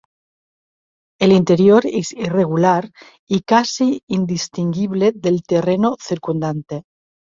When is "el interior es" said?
1.19-2.11